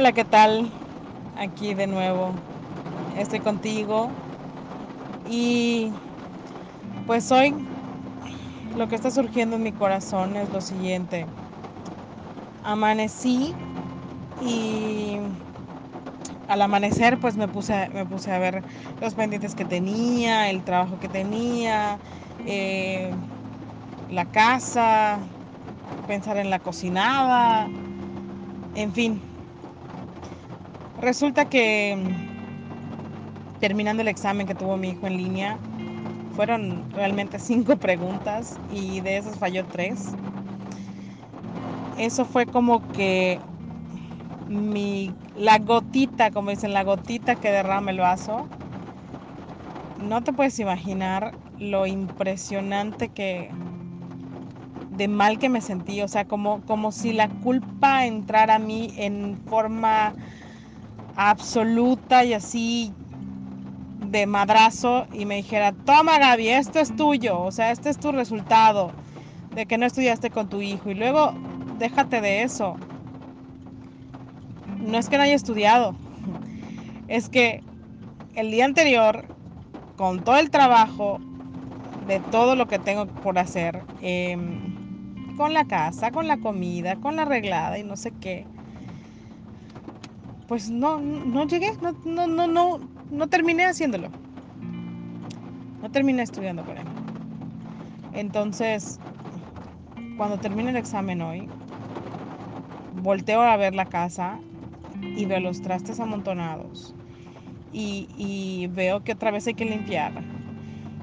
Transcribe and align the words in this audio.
Hola, 0.00 0.12
¿qué 0.12 0.24
tal? 0.24 0.72
Aquí 1.36 1.74
de 1.74 1.86
nuevo. 1.86 2.34
Estoy 3.18 3.40
contigo. 3.40 4.10
Y 5.26 5.92
pues 7.06 7.30
hoy 7.30 7.54
lo 8.74 8.88
que 8.88 8.94
está 8.94 9.10
surgiendo 9.10 9.56
en 9.56 9.62
mi 9.62 9.72
corazón 9.72 10.36
es 10.36 10.50
lo 10.52 10.62
siguiente. 10.62 11.28
Amanecí 12.62 13.54
y 14.40 15.18
al 16.48 16.62
amanecer 16.62 17.20
pues 17.20 17.36
me 17.36 17.48
puse, 17.48 17.90
me 17.92 18.06
puse 18.06 18.30
a 18.30 18.38
ver 18.38 18.64
los 19.02 19.12
pendientes 19.12 19.54
que 19.54 19.66
tenía, 19.66 20.48
el 20.48 20.64
trabajo 20.64 20.98
que 20.98 21.10
tenía, 21.10 22.00
eh, 22.38 23.12
la 24.08 24.24
casa, 24.24 25.20
pensar 26.06 26.38
en 26.38 26.48
la 26.48 26.58
cocinada, 26.58 27.66
en 27.66 28.94
fin. 28.94 29.29
Resulta 31.00 31.46
que 31.46 31.96
terminando 33.58 34.02
el 34.02 34.08
examen 34.08 34.46
que 34.46 34.54
tuvo 34.54 34.76
mi 34.76 34.90
hijo 34.90 35.06
en 35.06 35.16
línea, 35.16 35.58
fueron 36.34 36.84
realmente 36.94 37.38
cinco 37.38 37.76
preguntas 37.76 38.58
y 38.68 39.00
de 39.00 39.16
esas 39.16 39.38
falló 39.38 39.64
tres. 39.64 40.14
Eso 41.96 42.24
fue 42.26 42.46
como 42.46 42.80
que 42.92 43.40
mi, 44.46 45.14
la 45.34 45.58
gotita, 45.58 46.30
como 46.30 46.50
dicen, 46.50 46.74
la 46.74 46.84
gotita 46.84 47.36
que 47.36 47.50
derrama 47.50 47.92
el 47.92 48.00
vaso. 48.00 48.46
No 49.96 50.22
te 50.22 50.32
puedes 50.32 50.58
imaginar 50.58 51.34
lo 51.58 51.86
impresionante 51.86 53.08
que, 53.08 53.50
de 54.90 55.08
mal 55.08 55.38
que 55.38 55.48
me 55.48 55.60
sentí, 55.62 56.00
o 56.02 56.08
sea, 56.08 56.24
como, 56.26 56.62
como 56.66 56.92
si 56.92 57.12
la 57.12 57.28
culpa 57.42 58.06
entrara 58.06 58.56
a 58.56 58.58
mí 58.58 58.92
en 58.98 59.38
forma 59.48 60.14
absoluta 61.16 62.24
y 62.24 62.32
así 62.34 62.94
de 64.10 64.26
madrazo 64.26 65.06
y 65.12 65.26
me 65.26 65.36
dijera, 65.36 65.72
toma 65.72 66.18
Gaby, 66.18 66.48
esto 66.48 66.80
es 66.80 66.94
tuyo, 66.96 67.40
o 67.40 67.52
sea, 67.52 67.70
este 67.70 67.90
es 67.90 67.98
tu 67.98 68.12
resultado 68.12 68.94
de 69.52 69.66
que 69.66 69.78
no 69.78 69.86
estudiaste 69.86 70.30
con 70.30 70.48
tu 70.48 70.62
hijo 70.62 70.90
y 70.90 70.94
luego 70.94 71.32
déjate 71.78 72.20
de 72.20 72.42
eso. 72.42 72.76
No 74.66 74.98
es 74.98 75.08
que 75.08 75.16
no 75.16 75.24
haya 75.24 75.34
estudiado, 75.34 75.94
es 77.08 77.28
que 77.28 77.62
el 78.34 78.50
día 78.50 78.64
anterior, 78.64 79.26
con 79.96 80.22
todo 80.24 80.38
el 80.38 80.50
trabajo 80.50 81.18
de 82.06 82.20
todo 82.20 82.56
lo 82.56 82.66
que 82.66 82.78
tengo 82.78 83.06
por 83.22 83.38
hacer, 83.38 83.86
eh, 84.00 84.36
con 85.36 85.54
la 85.54 85.64
casa, 85.66 86.10
con 86.10 86.28
la 86.28 86.38
comida, 86.38 86.96
con 86.96 87.16
la 87.16 87.22
arreglada 87.22 87.78
y 87.78 87.84
no 87.84 87.96
sé 87.96 88.12
qué, 88.20 88.46
pues 90.50 90.68
no, 90.68 90.98
no 90.98 91.46
llegué, 91.46 91.70
no, 91.80 92.26
no, 92.26 92.48
no, 92.48 92.80
no, 93.08 93.26
terminé 93.28 93.66
haciéndolo. 93.66 94.08
No 95.80 95.88
terminé 95.92 96.22
estudiando 96.22 96.64
con 96.64 96.76
él. 96.76 96.86
Entonces, 98.14 98.98
cuando 100.16 100.38
termine 100.38 100.70
el 100.70 100.76
examen 100.76 101.22
hoy, 101.22 101.48
volteo 103.00 103.42
a 103.42 103.56
ver 103.58 103.76
la 103.76 103.84
casa 103.84 104.40
y 105.16 105.24
veo 105.24 105.38
los 105.38 105.62
trastes 105.62 106.00
amontonados. 106.00 106.96
Y, 107.72 108.08
y, 108.18 108.66
veo 108.72 109.04
que 109.04 109.12
otra 109.12 109.30
vez 109.30 109.46
hay 109.46 109.54
que 109.54 109.66
limpiar. 109.66 110.10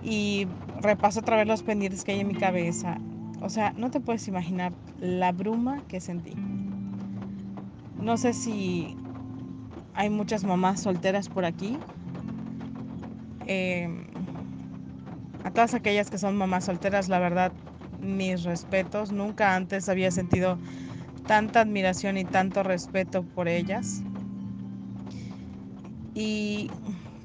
Y 0.03 0.45
repaso 0.81 1.21
otra 1.21 1.37
vez 1.37 1.47
los 1.47 1.63
pendientes 1.63 2.03
que 2.03 2.11
hay 2.11 2.19
en 2.19 2.27
mi 2.27 2.35
cabeza. 2.35 2.97
O 3.41 3.47
sea, 3.47 3.71
no 3.77 3.91
te 3.91 4.01
puedes 4.01 4.27
imaginar 4.27 4.73
la 4.99 5.31
bruma 5.31 5.83
que 5.87 6.01
sentí. 6.01 6.35
No 7.97 8.17
sé 8.17 8.33
si 8.33 8.93
hay 9.97 10.11
muchas 10.11 10.43
mamás 10.43 10.81
solteras 10.81 11.27
por 11.27 11.43
aquí. 11.43 11.81
Eh, 13.47 13.89
a 15.43 15.49
todas 15.51 15.73
aquellas 15.73 16.11
que 16.11 16.19
son 16.19 16.37
mamás 16.37 16.65
solteras, 16.65 17.09
la 17.09 17.17
verdad, 17.17 17.51
mis 17.99 18.43
respetos. 18.43 19.11
Nunca 19.11 19.55
antes 19.55 19.89
había 19.89 20.11
sentido 20.11 20.59
tanta 21.25 21.61
admiración 21.61 22.17
y 22.17 22.25
tanto 22.25 22.61
respeto 22.61 23.23
por 23.23 23.47
ellas. 23.47 24.03
Y 26.13 26.69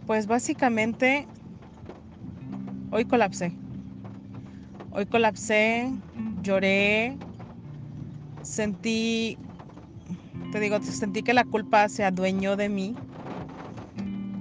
pues 0.07 0.27
básicamente 0.27 1.29
hoy 2.91 3.05
colapsé. 3.05 3.53
Hoy 4.93 5.05
colapsé, 5.07 5.91
lloré, 6.43 7.19
sentí 8.43 9.39
te 10.53 10.61
digo, 10.61 10.79
sentí 10.83 11.23
que 11.23 11.33
la 11.33 11.45
culpa 11.45 11.89
se 11.89 12.05
adueñó 12.05 12.57
de 12.57 12.69
mí. 12.69 12.95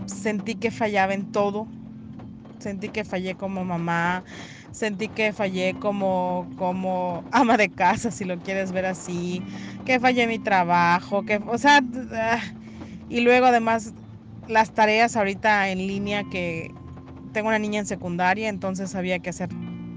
Sentí 0.05 0.55
que 0.55 0.69
fallaba 0.69 1.13
en 1.13 1.31
todo. 1.31 1.67
Sentí 2.59 2.89
que 2.89 3.05
fallé 3.05 3.35
como 3.35 3.63
mamá. 3.63 4.23
Sentí 4.71 5.07
que 5.07 5.31
fallé 5.31 5.73
como, 5.79 6.49
como 6.57 7.23
ama 7.31 7.55
de 7.55 7.69
casa, 7.69 8.11
si 8.11 8.25
lo 8.25 8.37
quieres 8.39 8.73
ver 8.73 8.85
así. 8.85 9.41
Que 9.85 10.01
fallé 10.01 10.27
mi 10.27 10.37
trabajo. 10.37 11.23
Que, 11.23 11.37
o 11.37 11.57
sea, 11.57 11.81
y 13.09 13.21
luego 13.21 13.45
además 13.45 13.93
las 14.47 14.73
tareas 14.73 15.15
ahorita 15.15 15.69
en 15.69 15.77
línea 15.77 16.25
que 16.29 16.71
tengo 17.31 17.47
una 17.47 17.59
niña 17.59 17.79
en 17.79 17.85
secundaria, 17.85 18.49
entonces 18.49 18.95
había 18.95 19.19
que 19.19 19.29
hacer 19.29 19.47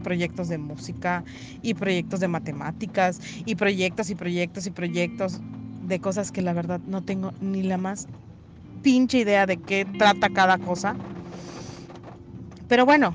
proyectos 0.04 0.48
de 0.48 0.58
música 0.58 1.24
y 1.60 1.74
proyectos 1.74 2.20
de 2.20 2.28
matemáticas 2.28 3.20
y 3.44 3.56
proyectos 3.56 4.10
y 4.10 4.14
proyectos 4.14 4.66
y 4.68 4.70
proyectos 4.70 5.40
de 5.86 6.00
cosas 6.00 6.32
que 6.32 6.42
la 6.42 6.52
verdad 6.52 6.80
no 6.86 7.02
tengo 7.02 7.32
ni 7.40 7.62
la 7.62 7.78
más 7.78 8.08
pinche 8.82 9.18
idea 9.18 9.46
de 9.46 9.56
qué 9.56 9.86
trata 9.98 10.30
cada 10.30 10.58
cosa. 10.58 10.96
Pero 12.68 12.84
bueno, 12.84 13.14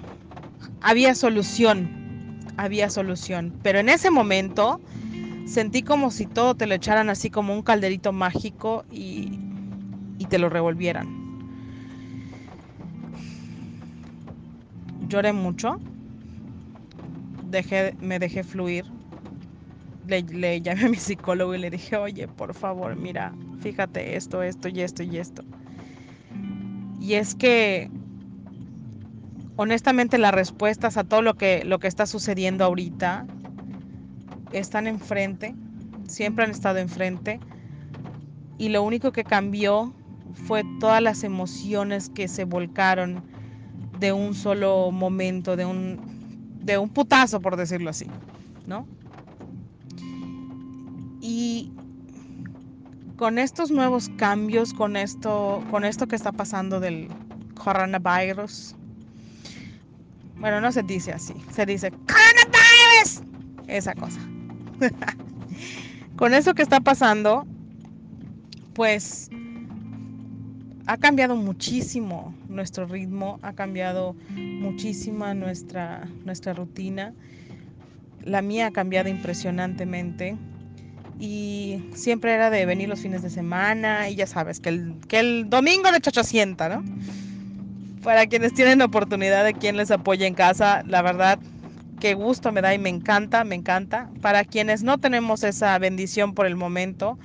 había 0.82 1.16
solución, 1.16 2.40
había 2.58 2.90
solución. 2.90 3.54
Pero 3.64 3.80
en 3.80 3.90
ese 3.90 4.12
momento 4.12 4.80
sentí 5.46 5.82
como 5.82 6.12
si 6.12 6.26
todo 6.28 6.56
te 6.56 6.68
lo 6.68 6.76
echaran 6.76 7.10
así 7.10 7.30
como 7.30 7.54
un 7.54 7.64
calderito 7.64 8.12
mágico 8.14 8.86
y, 8.92 9.40
y 10.18 10.26
te 10.28 10.40
lo 10.40 10.50
revolvieran. 10.50 11.08
Lloré 15.08 15.34
mucho, 15.34 15.80
dejé, 17.50 17.96
me 18.00 18.20
dejé 18.20 18.44
fluir 18.44 18.99
le, 20.10 20.62
llamé 20.62 20.86
a 20.86 20.90
mi 20.90 20.98
psicólogo 20.98 21.56
y 21.56 21.60
le 21.60 21.70
dije, 21.70 21.96
oye, 21.96 22.28
por 22.28 22.54
favor, 22.54 22.96
mira, 22.96 23.34
fíjate 23.62 24.16
esto, 24.16 24.44
esto 24.44 24.68
y 24.68 24.82
esto 24.82 25.04
y 25.04 25.18
esto. 25.18 25.44
Y 27.00 27.14
es 27.14 27.36
que, 27.36 27.90
honestamente, 29.56 30.18
las 30.18 30.34
respuestas 30.34 30.98
a 30.98 31.04
todo 31.04 31.22
lo 31.22 31.36
que, 31.36 31.64
lo 31.64 31.80
que 31.80 31.88
está 31.88 32.06
sucediendo 32.06 32.66
ahorita 32.66 33.26
están 34.52 34.88
enfrente, 34.88 35.56
siempre 36.08 36.44
han 36.44 36.52
estado 36.52 36.80
enfrente. 36.80 37.40
Y 38.58 38.70
lo 38.70 38.84
único 38.84 39.12
que 39.12 39.24
cambió 39.24 39.94
fue 40.46 40.64
todas 40.80 41.02
las 41.02 41.24
emociones 41.24 42.10
que 42.10 42.28
se 42.28 42.44
volcaron 42.44 43.24
de 44.00 44.12
un 44.12 44.34
solo 44.34 44.92
momento, 44.92 45.56
de 45.56 45.66
un, 45.66 46.00
de 46.64 46.78
un 46.78 46.90
putazo, 46.90 47.42
por 47.42 47.56
decirlo 47.56 47.90
así, 47.90 48.08
¿no? 48.68 48.86
Y 51.22 51.72
con 53.18 53.38
estos 53.38 53.72
nuevos 53.72 54.10
cambios, 54.18 54.74
con 54.74 54.96
esto, 54.96 55.64
con 55.70 55.84
esto 55.84 56.08
que 56.08 56.16
está 56.16 56.32
pasando 56.32 56.80
del 56.80 57.10
coronavirus, 57.56 58.76
bueno, 60.38 60.62
no 60.62 60.72
se 60.72 60.84
dice 60.84 61.12
así, 61.12 61.34
se 61.52 61.66
dice 61.66 61.92
coronavirus, 61.92 63.22
esa 63.68 63.94
cosa. 63.94 64.22
con 66.16 66.34
eso 66.34 66.54
que 66.54 66.62
está 66.62 66.80
pasando, 66.80 67.46
pues 68.74 69.30
ha 70.90 70.98
cambiado 70.98 71.36
muchísimo 71.36 72.34
nuestro 72.48 72.88
ritmo, 72.88 73.38
ha 73.42 73.54
cambiado 73.54 74.16
muchísima 74.36 75.34
nuestra, 75.34 76.08
nuestra 76.26 76.54
rutina. 76.54 77.14
La 78.24 78.42
mía 78.42 78.68
ha 78.68 78.72
cambiado 78.72 79.10
impresionantemente 79.10 80.38
y 81.20 81.84
siempre 81.94 82.34
era 82.34 82.50
de 82.50 82.66
venir 82.66 82.88
los 82.88 83.02
fines 83.02 83.22
de 83.22 83.30
semana 83.30 84.10
y 84.10 84.16
ya 84.16 84.26
sabes, 84.26 84.60
que 84.62 84.70
el, 84.70 84.96
que 85.08 85.20
el 85.20 85.50
domingo 85.50 85.92
de 85.92 86.00
chachacienta, 86.00 86.70
¿no? 86.70 86.84
Para 88.04 88.26
quienes 88.28 88.54
tienen 88.54 88.82
oportunidad 88.82 89.44
de 89.44 89.54
quien 89.54 89.76
les 89.76 89.92
apoye 89.92 90.26
en 90.26 90.34
casa, 90.34 90.82
la 90.88 91.02
verdad, 91.02 91.38
qué 92.00 92.14
gusto 92.14 92.54
me 92.54 92.62
da 92.62 92.74
y 92.74 92.80
me 92.80 92.88
encanta, 92.88 93.44
me 93.44 93.56
encanta. 93.56 94.10
Para 94.22 94.46
quienes 94.46 94.82
no 94.82 94.98
tenemos 94.98 95.44
esa 95.44 95.78
bendición 95.78 96.34
por 96.34 96.46
el 96.46 96.56
momento, 96.56 97.20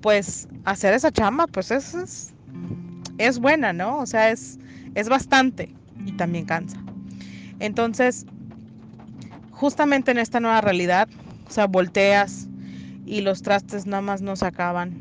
pues 0.00 0.46
hacer 0.64 0.94
esa 0.94 1.10
chamba, 1.10 1.48
pues 1.48 1.72
es, 1.72 1.94
es, 1.94 2.34
es 3.18 3.40
buena, 3.40 3.72
¿no? 3.72 3.98
O 3.98 4.06
sea, 4.06 4.30
es, 4.30 4.58
es 4.94 5.08
bastante 5.08 5.74
y 6.04 6.12
también 6.12 6.44
cansa. 6.44 6.78
Entonces, 7.58 8.24
justamente 9.50 10.12
en 10.12 10.18
esta 10.18 10.38
nueva 10.38 10.60
realidad, 10.60 11.08
o 11.48 11.50
sea, 11.50 11.66
volteas, 11.66 12.48
y 13.06 13.20
los 13.20 13.40
trastes 13.42 13.86
nada 13.86 14.02
más 14.02 14.20
no 14.20 14.36
se 14.36 14.46
acaban. 14.46 15.00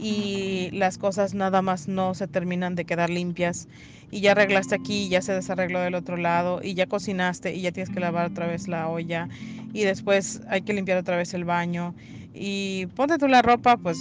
y 0.00 0.70
las 0.72 0.96
cosas 0.96 1.34
nada 1.34 1.60
más 1.60 1.88
no 1.88 2.14
se 2.14 2.28
terminan 2.28 2.76
de 2.76 2.84
quedar 2.84 3.10
limpias. 3.10 3.66
Y 4.12 4.20
ya 4.20 4.30
arreglaste 4.32 4.76
aquí 4.76 5.08
ya 5.08 5.20
se 5.20 5.32
desarregló 5.32 5.80
del 5.80 5.96
otro 5.96 6.16
lado 6.16 6.60
y 6.62 6.74
ya 6.74 6.86
cocinaste 6.86 7.54
y 7.54 7.62
ya 7.62 7.72
tienes 7.72 7.90
que 7.92 8.00
lavar 8.00 8.26
otra 8.30 8.46
vez 8.46 8.68
la 8.68 8.88
olla. 8.88 9.28
Y 9.72 9.82
después 9.82 10.40
hay 10.48 10.62
que 10.62 10.72
limpiar 10.72 10.98
otra 10.98 11.16
vez 11.16 11.34
el 11.34 11.44
baño. 11.44 11.94
Y 12.32 12.86
ponte 12.94 13.18
tú 13.18 13.26
la 13.26 13.42
ropa 13.42 13.76
pues 13.76 13.98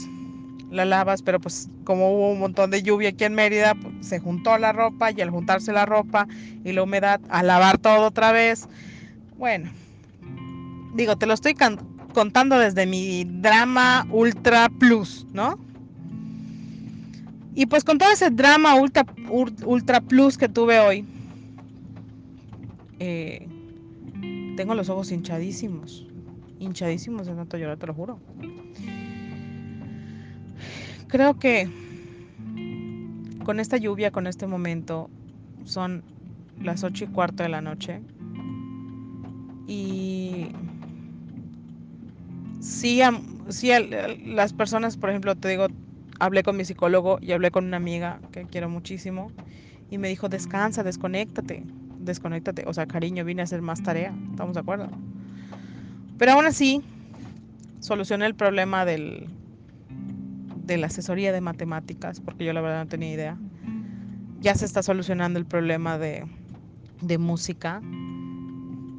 la 0.69 0.85
lavas 0.85 1.21
pero 1.21 1.39
pues 1.39 1.69
como 1.85 2.11
hubo 2.11 2.31
un 2.31 2.39
montón 2.39 2.69
de 2.69 2.83
lluvia 2.83 3.09
aquí 3.09 3.23
en 3.23 3.33
Mérida 3.33 3.73
pues, 3.73 4.07
se 4.07 4.19
juntó 4.19 4.57
la 4.57 4.73
ropa 4.73 5.11
y 5.11 5.21
al 5.21 5.31
juntarse 5.31 5.71
la 5.71 5.85
ropa 5.85 6.27
y 6.63 6.73
la 6.73 6.83
humedad 6.83 7.21
a 7.29 7.41
lavar 7.41 7.79
todo 7.79 8.05
otra 8.07 8.31
vez. 8.31 8.67
Bueno 9.37 9.71
digo 10.93 11.17
te 11.17 11.25
lo 11.25 11.33
estoy 11.33 11.53
contando 12.17 12.57
desde 12.57 12.87
mi 12.87 13.25
drama 13.25 14.07
ultra 14.09 14.69
plus 14.79 15.27
no 15.33 15.59
y 17.57 17.65
pues 17.65 17.83
con 17.83 17.97
todo 17.97 18.11
ese 18.11 18.29
drama 18.29 18.75
ultra, 18.75 19.03
ultra 19.65 19.99
plus 19.99 20.37
que 20.37 20.47
tuve 20.47 20.79
hoy, 20.79 21.03
eh, 22.99 23.47
tengo 24.55 24.75
los 24.75 24.89
ojos 24.89 25.11
hinchadísimos. 25.11 26.05
Hinchadísimos 26.59 27.25
de 27.25 27.33
tanto 27.33 27.57
llorar, 27.57 27.77
te 27.77 27.87
lo 27.87 27.95
juro. 27.95 28.19
Creo 31.07 31.39
que 31.39 31.67
con 33.43 33.59
esta 33.59 33.77
lluvia, 33.77 34.11
con 34.11 34.27
este 34.27 34.45
momento, 34.45 35.09
son 35.65 36.03
las 36.61 36.83
ocho 36.83 37.05
y 37.05 37.07
cuarto 37.07 37.41
de 37.41 37.49
la 37.49 37.61
noche. 37.61 38.01
Y 39.65 40.49
sí, 42.67 43.01
sí 43.49 43.71
las 44.25 44.53
personas, 44.53 44.97
por 44.97 45.09
ejemplo, 45.09 45.35
te 45.35 45.49
digo, 45.49 45.67
hablé 46.19 46.43
con 46.43 46.57
mi 46.57 46.65
psicólogo 46.65 47.17
y 47.21 47.31
hablé 47.31 47.51
con 47.51 47.65
una 47.65 47.77
amiga 47.77 48.19
que 48.31 48.45
quiero 48.45 48.69
muchísimo 48.69 49.31
y 49.89 49.97
me 49.97 50.09
dijo, 50.09 50.29
descansa, 50.29 50.83
desconéctate, 50.83 51.63
desconéctate. 51.99 52.63
O 52.67 52.73
sea, 52.73 52.85
cariño, 52.85 53.23
vine 53.23 53.41
a 53.41 53.45
hacer 53.45 53.61
más 53.61 53.81
tarea, 53.81 54.13
¿estamos 54.31 54.53
de 54.53 54.59
acuerdo? 54.59 54.87
Pero 56.17 56.33
aún 56.33 56.45
así, 56.45 56.81
solucioné 57.79 58.25
el 58.25 58.35
problema 58.35 58.85
del, 58.85 59.27
de 60.65 60.77
la 60.77 60.87
asesoría 60.87 61.31
de 61.31 61.41
matemáticas, 61.41 62.19
porque 62.19 62.45
yo 62.45 62.53
la 62.53 62.61
verdad 62.61 62.83
no 62.83 62.89
tenía 62.89 63.13
idea. 63.13 63.37
Ya 64.41 64.55
se 64.55 64.65
está 64.65 64.83
solucionando 64.83 65.39
el 65.39 65.45
problema 65.45 65.97
de, 65.97 66.25
de 67.01 67.17
música. 67.17 67.81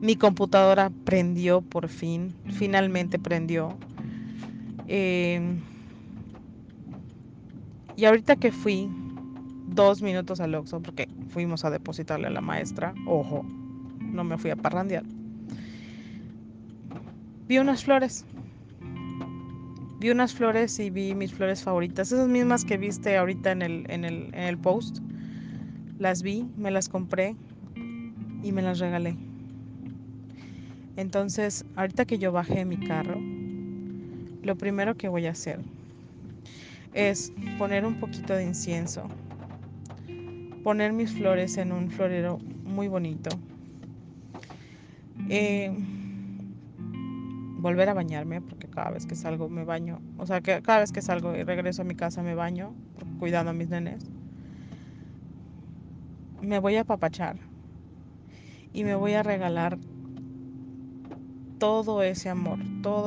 Mi 0.00 0.16
computadora 0.16 0.90
prendió 1.04 1.60
por 1.60 1.88
fin, 1.88 2.34
finalmente 2.52 3.18
prendió. 3.18 3.76
Eh, 4.86 5.40
y 7.96 8.04
ahorita 8.04 8.36
que 8.36 8.52
fui 8.52 8.88
dos 9.66 10.00
minutos 10.02 10.40
al 10.40 10.54
Oxxo, 10.54 10.80
porque 10.80 11.08
fuimos 11.30 11.64
a 11.64 11.70
depositarle 11.70 12.28
a 12.28 12.30
la 12.30 12.40
maestra, 12.40 12.94
ojo, 13.06 13.44
no 14.00 14.22
me 14.22 14.38
fui 14.38 14.50
a 14.50 14.56
parrandear, 14.56 15.04
vi 17.48 17.58
unas 17.58 17.84
flores. 17.84 18.24
Vi 20.00 20.10
unas 20.10 20.32
flores 20.32 20.78
y 20.78 20.90
vi 20.90 21.16
mis 21.16 21.34
flores 21.34 21.64
favoritas, 21.64 22.12
esas 22.12 22.28
mismas 22.28 22.64
que 22.64 22.76
viste 22.76 23.16
ahorita 23.16 23.50
en 23.50 23.62
el, 23.62 23.90
en 23.90 24.04
el, 24.04 24.30
en 24.32 24.44
el 24.44 24.56
post. 24.56 24.98
Las 25.98 26.22
vi, 26.22 26.46
me 26.56 26.70
las 26.70 26.88
compré 26.88 27.34
y 28.44 28.52
me 28.52 28.62
las 28.62 28.78
regalé. 28.78 29.27
Entonces, 30.98 31.64
ahorita 31.76 32.06
que 32.06 32.18
yo 32.18 32.32
bajé 32.32 32.64
mi 32.64 32.76
carro, 32.76 33.20
lo 34.42 34.56
primero 34.56 34.96
que 34.96 35.06
voy 35.06 35.26
a 35.26 35.30
hacer 35.30 35.60
es 36.92 37.32
poner 37.56 37.86
un 37.86 38.00
poquito 38.00 38.34
de 38.34 38.42
incienso, 38.42 39.08
poner 40.64 40.92
mis 40.92 41.12
flores 41.12 41.56
en 41.56 41.70
un 41.70 41.88
florero 41.88 42.38
muy 42.64 42.88
bonito, 42.88 43.30
eh, 45.28 45.70
volver 47.60 47.90
a 47.90 47.94
bañarme, 47.94 48.40
porque 48.40 48.66
cada 48.66 48.90
vez 48.90 49.06
que 49.06 49.14
salgo 49.14 49.48
me 49.48 49.62
baño, 49.62 50.00
o 50.18 50.26
sea, 50.26 50.40
que 50.40 50.60
cada 50.62 50.80
vez 50.80 50.90
que 50.90 51.00
salgo 51.00 51.32
y 51.36 51.44
regreso 51.44 51.82
a 51.82 51.84
mi 51.84 51.94
casa 51.94 52.24
me 52.24 52.34
baño, 52.34 52.74
cuidando 53.20 53.52
a 53.52 53.54
mis 53.54 53.68
nenes, 53.68 54.04
me 56.40 56.58
voy 56.58 56.74
a 56.74 56.80
apapachar 56.80 57.38
y 58.72 58.82
me 58.82 58.96
voy 58.96 59.12
a 59.12 59.22
regalar 59.22 59.78
todo 61.58 62.02
ese 62.02 62.28
amor, 62.28 62.58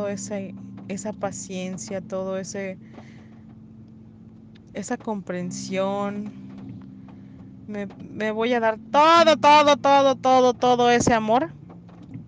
ese 0.09 0.55
esa 0.87 1.13
paciencia, 1.13 2.01
todo 2.01 2.37
ese 2.37 2.77
esa 4.73 4.97
comprensión. 4.97 6.31
Me, 7.67 8.31
voy 8.31 8.53
a 8.53 8.59
dar 8.59 8.77
todo, 8.91 9.37
todo, 9.37 9.77
todo, 9.77 10.15
todo, 10.15 10.53
todo 10.53 10.91
ese 10.91 11.13
amor 11.13 11.51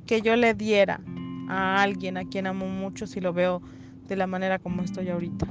que 0.05 0.21
yo 0.21 0.37
le 0.37 0.53
diera 0.53 1.01
a 1.49 1.81
alguien 1.81 2.17
a 2.17 2.23
quien 2.23 2.47
amo 2.47 2.67
mucho 2.67 3.07
si 3.07 3.19
lo 3.19 3.33
veo 3.33 3.61
de 4.07 4.15
la 4.15 4.25
manera 4.25 4.59
como 4.59 4.83
estoy 4.83 5.09
ahorita. 5.09 5.47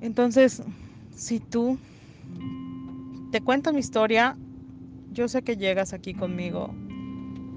Entonces, 0.00 0.62
si 1.14 1.38
tú 1.38 1.78
te 3.30 3.40
cuento 3.40 3.72
mi 3.72 3.78
historia, 3.78 4.36
yo 5.12 5.28
sé 5.28 5.42
que 5.42 5.56
llegas 5.56 5.92
aquí 5.92 6.14
conmigo, 6.14 6.74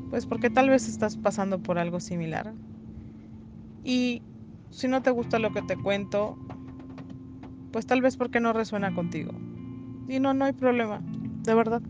pues 0.09 0.25
porque 0.25 0.50
tal 0.50 0.69
vez 0.69 0.88
estás 0.88 1.18
pasando 1.18 1.59
por 1.59 1.80
algo 1.80 2.00
similar. 2.00 2.54
Y 3.83 4.21
si 4.69 4.88
no 4.88 5.01
te 5.01 5.12
gusta 5.12 5.39
lo 5.39 5.51
que 5.51 5.62
te 5.62 5.77
cuento, 5.77 6.38
pues 7.71 7.86
tal 7.86 8.01
vez 8.01 8.18
porque 8.18 8.39
no 8.39 8.54
resuena 8.54 8.94
contigo. 8.94 9.31
Y 10.07 10.19
no, 10.19 10.33
no 10.33 10.45
hay 10.45 10.54
problema, 10.54 11.01
de 11.44 11.54
verdad. 11.54 11.81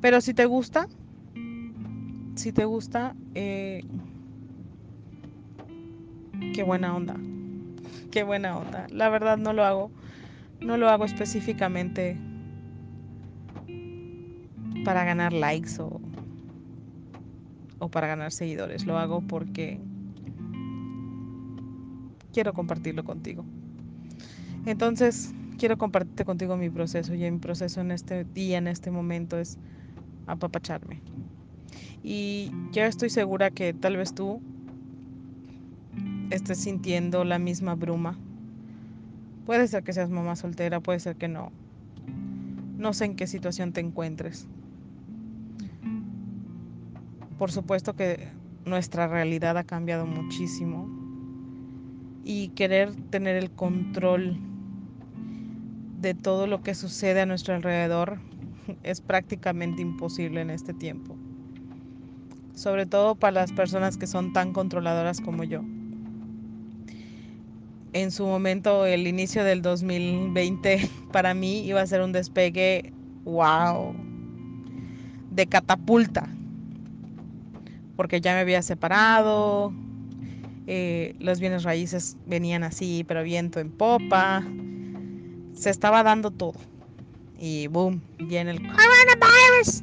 Pero 0.00 0.20
si 0.20 0.34
te 0.34 0.46
gusta, 0.46 0.88
si 2.34 2.52
te 2.52 2.64
gusta, 2.64 3.14
eh, 3.34 3.82
qué 6.54 6.62
buena 6.62 6.94
onda. 6.94 7.16
Qué 8.10 8.22
buena 8.22 8.56
onda. 8.56 8.86
La 8.90 9.08
verdad 9.08 9.38
no 9.38 9.52
lo 9.52 9.64
hago. 9.64 9.92
No 10.60 10.76
lo 10.76 10.88
hago 10.88 11.04
específicamente 11.04 12.18
para 14.84 15.04
ganar 15.04 15.32
likes 15.32 15.80
o, 15.80 15.99
o 17.80 17.88
para 17.88 18.06
ganar 18.06 18.30
seguidores. 18.30 18.86
Lo 18.86 18.98
hago 18.98 19.22
porque 19.22 19.80
quiero 22.32 22.52
compartirlo 22.52 23.02
contigo. 23.04 23.44
Entonces, 24.66 25.34
quiero 25.58 25.76
compartirte 25.78 26.24
contigo 26.24 26.56
mi 26.56 26.70
proceso 26.70 27.14
y 27.14 27.30
mi 27.30 27.38
proceso 27.38 27.80
en 27.80 27.90
este 27.90 28.24
día, 28.24 28.58
en 28.58 28.68
este 28.68 28.90
momento 28.90 29.38
es 29.38 29.58
apapacharme. 30.26 31.00
Y 32.02 32.52
yo 32.72 32.84
estoy 32.84 33.10
segura 33.10 33.50
que 33.50 33.72
tal 33.74 33.96
vez 33.96 34.14
tú 34.14 34.40
estés 36.30 36.58
sintiendo 36.58 37.24
la 37.24 37.38
misma 37.38 37.74
bruma. 37.74 38.18
Puede 39.46 39.66
ser 39.66 39.82
que 39.82 39.92
seas 39.92 40.10
mamá 40.10 40.36
soltera, 40.36 40.80
puede 40.80 41.00
ser 41.00 41.16
que 41.16 41.28
no. 41.28 41.50
No 42.78 42.92
sé 42.92 43.06
en 43.06 43.16
qué 43.16 43.26
situación 43.26 43.72
te 43.72 43.80
encuentres. 43.80 44.46
Por 47.40 47.50
supuesto 47.50 47.96
que 47.96 48.28
nuestra 48.66 49.08
realidad 49.08 49.56
ha 49.56 49.64
cambiado 49.64 50.04
muchísimo 50.04 50.86
y 52.22 52.48
querer 52.48 52.94
tener 53.08 53.34
el 53.34 53.50
control 53.50 54.36
de 56.02 56.12
todo 56.12 56.46
lo 56.46 56.62
que 56.62 56.74
sucede 56.74 57.22
a 57.22 57.24
nuestro 57.24 57.54
alrededor 57.54 58.20
es 58.82 59.00
prácticamente 59.00 59.80
imposible 59.80 60.42
en 60.42 60.50
este 60.50 60.74
tiempo. 60.74 61.16
Sobre 62.54 62.84
todo 62.84 63.14
para 63.14 63.32
las 63.32 63.52
personas 63.52 63.96
que 63.96 64.06
son 64.06 64.34
tan 64.34 64.52
controladoras 64.52 65.22
como 65.22 65.42
yo. 65.42 65.62
En 67.94 68.10
su 68.10 68.26
momento, 68.26 68.84
el 68.84 69.06
inicio 69.06 69.44
del 69.44 69.62
2020 69.62 70.90
para 71.10 71.32
mí 71.32 71.64
iba 71.64 71.80
a 71.80 71.86
ser 71.86 72.02
un 72.02 72.12
despegue, 72.12 72.92
wow, 73.24 73.94
de 75.30 75.46
catapulta. 75.46 76.28
Porque 78.00 78.22
ya 78.22 78.32
me 78.32 78.40
había 78.40 78.62
separado, 78.62 79.74
eh, 80.66 81.14
los 81.18 81.38
bienes 81.38 81.64
raíces 81.64 82.16
venían 82.24 82.62
así, 82.62 83.04
pero 83.06 83.22
viento 83.22 83.60
en 83.60 83.70
popa 83.70 84.42
se 85.52 85.68
estaba 85.68 86.02
dando 86.02 86.30
todo. 86.30 86.54
Y 87.38 87.66
boom, 87.66 88.00
viene 88.16 88.52
el 88.52 88.62
coronavirus. 88.62 89.82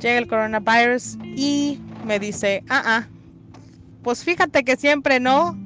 Llega 0.00 0.18
el 0.18 0.26
coronavirus 0.26 1.16
y 1.36 1.78
me 2.04 2.18
dice, 2.18 2.64
ah, 2.68 2.82
ah, 2.84 3.08
pues 4.02 4.24
fíjate 4.24 4.64
que 4.64 4.74
siempre 4.74 5.20
no. 5.20 5.56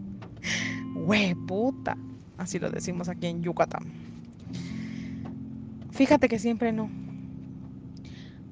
Hue 0.94 1.36
puta. 1.46 1.94
Así 2.38 2.58
lo 2.58 2.70
decimos 2.70 3.10
aquí 3.10 3.26
en 3.26 3.42
Yucatán. 3.42 3.84
Fíjate 5.90 6.26
que 6.26 6.38
siempre 6.38 6.72
no. 6.72 6.88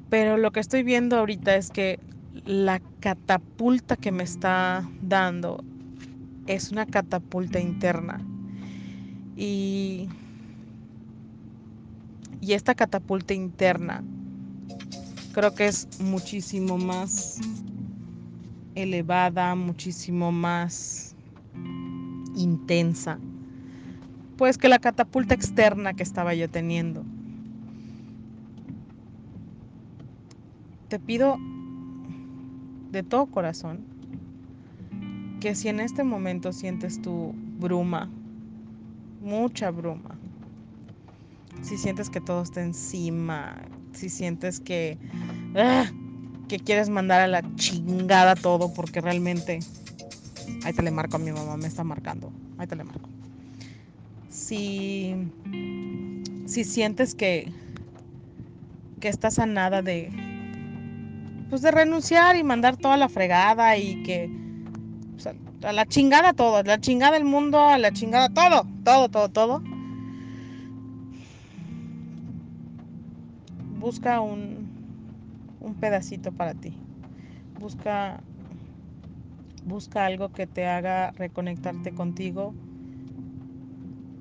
Pero 0.09 0.37
lo 0.37 0.53
que 0.53 0.61
estoy 0.61 0.83
viendo 0.83 1.17
ahorita 1.17 1.57
es 1.57 1.71
que 1.71 1.99
la 2.45 2.81
catapulta 3.01 3.97
que 3.97 4.13
me 4.13 4.23
está 4.23 4.89
dando 5.03 5.65
es 6.47 6.71
una 6.71 6.87
catapulta 6.87 7.59
interna. 7.61 8.21
Y, 9.37 10.09
y 12.41 12.53
esta 12.53 12.75
catapulta 12.75 13.35
interna 13.35 14.03
creo 15.33 15.55
que 15.55 15.67
es 15.67 16.01
muchísimo 16.01 16.79
más 16.79 17.39
elevada, 18.75 19.55
muchísimo 19.55 20.33
más 20.33 21.15
intensa, 22.37 23.19
pues 24.39 24.57
que 24.57 24.69
la 24.69 24.79
catapulta 24.79 25.35
externa 25.35 25.95
que 25.95 26.03
estaba 26.03 26.35
yo 26.35 26.49
teniendo. 26.49 27.05
Te 30.89 30.99
pido 30.99 31.37
de 32.93 33.03
todo 33.03 33.27
corazón 33.27 33.85
que 35.41 35.55
si 35.55 35.69
en 35.69 35.81
este 35.81 36.05
momento 36.05 36.53
sientes 36.53 37.03
tu 37.03 37.35
bruma, 37.59 38.11
mucha 39.21 39.71
bruma, 39.71 40.17
si 41.63 41.77
sientes 41.77 42.09
que 42.11 42.21
todo 42.21 42.43
está 42.43 42.63
encima, 42.63 43.57
si 43.93 44.09
sientes 44.09 44.61
que, 44.61 44.99
¡ah! 45.57 45.91
que 46.49 46.59
quieres 46.59 46.89
mandar 46.89 47.21
a 47.21 47.27
la 47.27 47.43
chingada 47.57 48.35
todo 48.35 48.73
porque 48.73 49.01
realmente... 49.01 49.61
Ahí 50.65 50.73
te 50.73 50.83
le 50.83 50.91
marco 50.93 51.17
a 51.17 51.19
mi 51.19 51.33
mamá, 51.33 51.57
me 51.57 51.67
está 51.67 51.83
marcando. 51.83 52.33
Ahí 52.59 52.67
te 52.67 52.77
le 52.77 52.85
marco. 52.85 53.09
Si, 54.29 55.15
si 56.47 56.65
sientes 56.65 57.15
que, 57.15 57.53
que 59.01 59.09
estás 59.09 59.39
a 59.41 59.47
nada 59.47 59.83
de, 59.83 60.11
pues 61.49 61.63
de 61.63 61.71
renunciar 61.71 62.37
y 62.37 62.45
mandar 62.45 62.77
toda 62.77 62.97
la 62.97 63.09
fregada 63.09 63.77
y 63.77 64.03
que 64.03 64.31
a 65.63 65.73
la 65.73 65.87
chingada 65.87 66.33
todo, 66.33 66.57
a 66.57 66.63
la 66.63 66.81
chingada 66.81 67.17
el 67.17 67.25
mundo, 67.25 67.59
a 67.59 67.79
la 67.79 67.93
chingada 67.93 68.29
todo, 68.29 68.67
todo, 68.85 69.09
todo, 69.09 69.29
todo. 69.29 69.63
Busca 73.79 74.21
un, 74.21 74.69
un 75.61 75.75
pedacito 75.75 76.33
para 76.33 76.55
ti. 76.55 76.75
Busca 77.59 78.21
busca 79.67 80.07
algo 80.07 80.29
que 80.33 80.47
te 80.47 80.67
haga 80.67 81.11
reconectarte 81.13 81.93
contigo. 81.93 82.55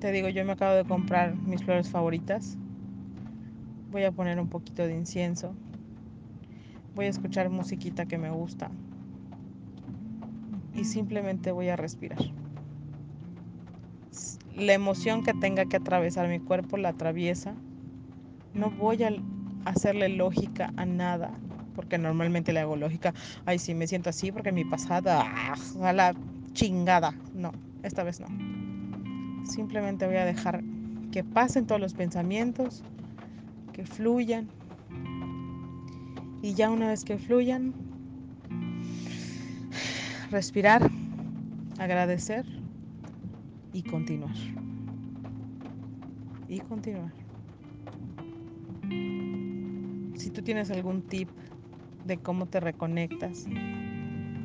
Te 0.00 0.10
digo, 0.10 0.28
yo 0.28 0.44
me 0.44 0.52
acabo 0.52 0.74
de 0.74 0.84
comprar 0.84 1.36
mis 1.36 1.62
flores 1.62 1.88
favoritas. 1.88 2.58
Voy 3.90 4.02
a 4.02 4.12
poner 4.12 4.40
un 4.40 4.48
poquito 4.48 4.86
de 4.86 4.94
incienso. 4.94 5.54
Voy 6.96 7.04
a 7.04 7.10
escuchar 7.10 7.50
musiquita 7.50 8.06
que 8.06 8.16
me 8.16 8.30
gusta. 8.30 8.70
Y 10.74 10.84
simplemente 10.84 11.52
voy 11.52 11.68
a 11.68 11.76
respirar. 11.76 12.18
La 14.56 14.72
emoción 14.72 15.22
que 15.22 15.34
tenga 15.34 15.66
que 15.66 15.76
atravesar 15.76 16.28
mi 16.28 16.40
cuerpo 16.40 16.78
la 16.78 16.88
atraviesa. 16.88 17.54
No 18.54 18.70
voy 18.70 19.04
a 19.04 19.10
hacerle 19.66 20.08
lógica 20.08 20.72
a 20.78 20.86
nada 20.86 21.30
porque 21.74 21.98
normalmente 21.98 22.54
le 22.54 22.60
hago 22.60 22.74
lógica, 22.74 23.12
ay, 23.44 23.58
sí, 23.58 23.74
me 23.74 23.86
siento 23.86 24.08
así 24.08 24.32
porque 24.32 24.50
mi 24.50 24.64
pasada, 24.64 25.22
ah, 25.26 25.54
a 25.82 25.92
la 25.92 26.14
chingada. 26.54 27.14
No, 27.34 27.52
esta 27.82 28.02
vez 28.02 28.18
no. 28.18 28.26
Simplemente 29.44 30.06
voy 30.06 30.16
a 30.16 30.24
dejar 30.24 30.64
que 31.12 31.22
pasen 31.22 31.66
todos 31.66 31.80
los 31.80 31.92
pensamientos, 31.92 32.82
que 33.74 33.84
fluyan. 33.84 34.48
Y 36.42 36.54
ya 36.54 36.70
una 36.70 36.88
vez 36.88 37.04
que 37.04 37.18
fluyan, 37.18 37.74
respirar, 40.30 40.90
agradecer 41.78 42.44
y 43.72 43.82
continuar. 43.82 44.34
Y 46.48 46.60
continuar. 46.60 47.12
Si 50.14 50.30
tú 50.30 50.42
tienes 50.42 50.70
algún 50.70 51.02
tip 51.02 51.28
de 52.04 52.18
cómo 52.18 52.46
te 52.46 52.60
reconectas 52.60 53.46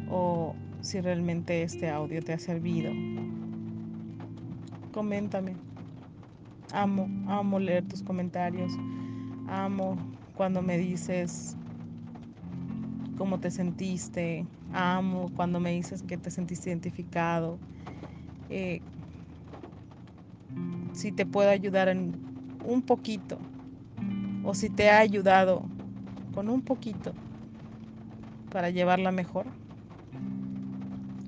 o 0.09 0.55
si 0.81 0.99
realmente 0.99 1.63
este 1.63 1.89
audio 1.89 2.21
te 2.21 2.33
ha 2.33 2.39
servido. 2.39 2.91
Coméntame. 4.91 5.55
Amo, 6.73 7.07
amo 7.27 7.59
leer 7.59 7.87
tus 7.87 8.03
comentarios. 8.03 8.73
Amo 9.47 9.97
cuando 10.35 10.61
me 10.61 10.77
dices 10.77 11.55
cómo 13.21 13.39
te 13.39 13.51
sentiste. 13.51 14.47
Amo 14.73 15.29
cuando 15.35 15.59
me 15.59 15.71
dices 15.73 16.01
que 16.01 16.17
te 16.17 16.31
sentiste 16.31 16.71
identificado. 16.71 17.59
Eh, 18.49 18.81
si 20.93 21.11
te 21.11 21.27
puedo 21.27 21.51
ayudar 21.51 21.87
en 21.87 22.15
un 22.63 22.81
poquito 22.81 23.37
o 24.43 24.55
si 24.55 24.71
te 24.71 24.89
ha 24.89 24.97
ayudado 24.97 25.61
con 26.33 26.49
un 26.49 26.63
poquito 26.63 27.13
para 28.49 28.71
llevarla 28.71 29.11
mejor 29.11 29.45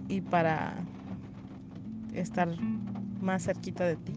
y 0.10 0.22
para 0.22 0.74
estar 2.16 2.60
más 3.22 3.44
cerquita 3.44 3.86
de 3.86 3.98
ti. 3.98 4.14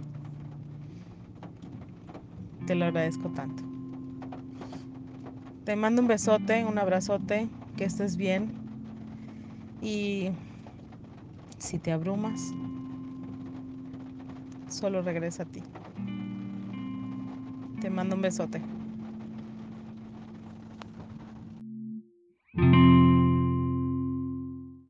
Te 2.66 2.74
lo 2.74 2.86
agradezco 2.86 3.28
tanto. 3.32 3.62
Te 5.66 5.74
mando 5.76 6.00
un 6.00 6.06
besote, 6.06 6.64
un 6.64 6.78
abrazote, 6.78 7.50
que 7.76 7.84
estés 7.84 8.16
bien 8.16 8.52
y 9.80 10.30
si 11.58 11.78
te 11.78 11.92
abrumas, 11.92 12.40
solo 14.68 15.02
regresa 15.02 15.44
a 15.44 15.46
ti. 15.46 15.62
Te 17.80 17.90
mando 17.90 18.16
un 18.16 18.22
besote. 18.22 18.75